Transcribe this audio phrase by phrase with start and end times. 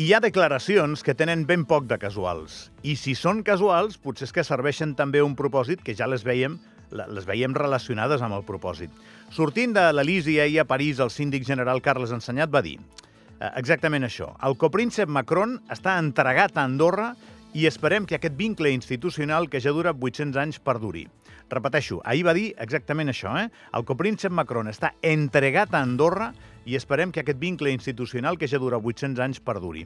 [0.00, 2.70] Hi ha declaracions que tenen ben poc de casuals.
[2.80, 6.56] I si són casuals, potser és que serveixen també un propòsit que ja les veiem
[6.92, 8.88] les veiem relacionades amb el propòsit.
[9.32, 14.08] Sortint de l'Elisi ahir a París, el síndic general Carles Ensenyat va dir eh, exactament
[14.08, 14.30] això.
[14.40, 17.10] El copríncep Macron està entregat a Andorra
[17.52, 21.04] i esperem que aquest vincle institucional que ja dura 800 anys perduri.
[21.52, 23.50] Repeteixo, ahir va dir exactament això, eh?
[23.76, 26.30] El copríncep Macron està entregat a Andorra
[26.64, 29.84] i esperem que aquest vincle institucional que ja dura 800 anys perduri.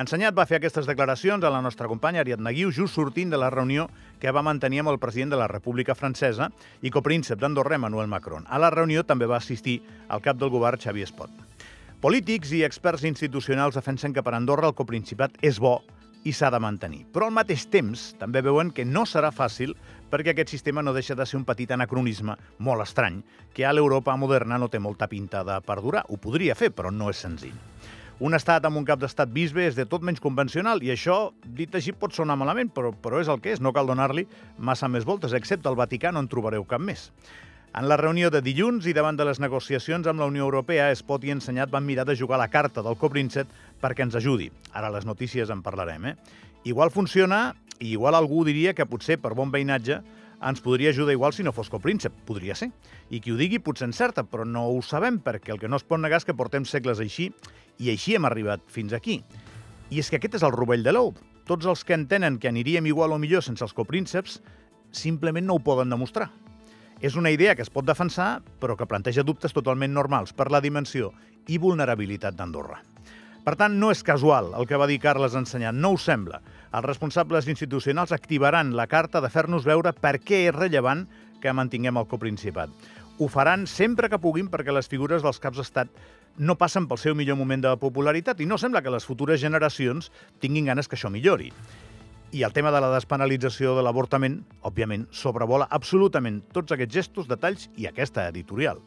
[0.00, 3.50] Ensenyat va fer aquestes declaracions a la nostra companya Ariadna Guiu just sortint de la
[3.52, 3.90] reunió
[4.22, 6.48] que va mantenir amb el president de la República Francesa
[6.80, 8.46] i copríncep d'Andorra, Emmanuel Macron.
[8.48, 11.34] A la reunió també va assistir el cap del govern, Xavier Espot.
[12.00, 15.82] Polítics i experts institucionals defensen que per Andorra el coprincipat és bo
[16.24, 17.04] i s'ha de mantenir.
[17.12, 19.74] Però al mateix temps també veuen que no serà fàcil
[20.12, 23.22] perquè aquest sistema no deixa de ser un petit anacronisme molt estrany
[23.54, 26.04] que a l'Europa moderna no té molta pinta de perdurar.
[26.08, 27.56] Ho podria fer, però no és senzill.
[28.22, 31.72] Un estat amb un cap d'estat bisbe és de tot menys convencional i això, dit
[31.74, 33.60] així, pot sonar malament, però, però és el que és.
[33.60, 37.08] No cal donar-li massa més voltes, excepte el Vaticà no en trobareu cap més.
[37.72, 41.22] En la reunió de dilluns i davant de les negociacions amb la Unió Europea, Espot
[41.24, 43.48] i Ensenyat van mirar de jugar la carta del copríncep
[43.80, 44.50] perquè ens ajudi.
[44.76, 46.16] Ara les notícies en parlarem, eh?
[46.68, 50.02] Igual funciona i igual algú diria que potser per bon veïnatge
[50.44, 52.12] ens podria ajudar igual si no fos copríncep.
[52.28, 52.68] Podria ser.
[53.08, 55.88] I qui ho digui potser encerta, però no ho sabem perquè el que no es
[55.88, 57.30] pot negar és que portem segles així
[57.80, 59.22] i així hem arribat fins aquí.
[59.88, 61.14] I és que aquest és el rovell de l'ou.
[61.48, 64.42] Tots els que entenen que aniríem igual o millor sense els coprínceps
[64.92, 66.28] simplement no ho poden demostrar.
[67.02, 70.60] És una idea que es pot defensar, però que planteja dubtes totalment normals per la
[70.62, 71.10] dimensió
[71.50, 72.78] i vulnerabilitat d'Andorra.
[73.42, 76.38] Per tant, no és casual el que va dir Carles Ensenyant, no ho sembla.
[76.70, 81.08] Els responsables institucionals activaran la carta de fer-nos veure per què és rellevant
[81.42, 82.70] que mantinguem el coprincipat.
[83.18, 85.90] Ho faran sempre que puguin perquè les figures dels caps d'estat
[86.38, 90.12] no passen pel seu millor moment de popularitat i no sembla que les futures generacions
[90.40, 91.50] tinguin ganes que això millori.
[92.32, 97.66] I el tema de la despenalització de l'avortament, òbviament, sobrevola absolutament tots aquests gestos, detalls
[97.76, 98.78] i aquesta editorial.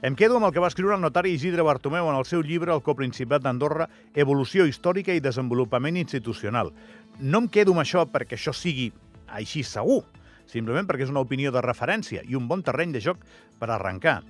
[0.00, 2.72] Em quedo amb el que va escriure el notari Isidre Bartomeu en el seu llibre
[2.72, 6.72] El coprincipat d'Andorra, Evolució històrica i desenvolupament institucional.
[7.20, 8.88] No em quedo amb això perquè això sigui
[9.28, 10.00] així segur,
[10.48, 13.20] simplement perquè és una opinió de referència i un bon terreny de joc
[13.60, 14.22] per arrencar.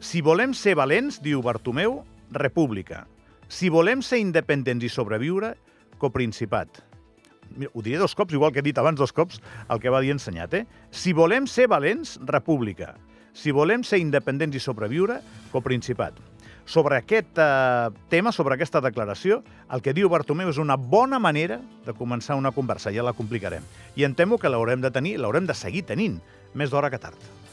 [0.00, 2.00] Si volem ser valents, diu Bartomeu,
[2.32, 3.04] república.
[3.52, 5.54] Si volem ser independents i sobreviure,
[6.00, 6.93] coprincipat
[7.72, 10.14] ho diré dos cops, igual que he dit abans dos cops, el que va dir
[10.14, 10.64] ensenyat, eh?
[10.90, 12.94] Si volem ser valents, república.
[13.34, 15.20] Si volem ser independents i sobreviure,
[15.52, 16.18] coprincipat.
[16.64, 19.42] Sobre aquest eh, tema, sobre aquesta declaració,
[19.74, 23.66] el que diu Bartomeu és una bona manera de començar una conversa, ja la complicarem.
[23.96, 26.22] I em temo que l'haurem de tenir, l'haurem de seguir tenint,
[26.54, 27.43] més d'hora que tard.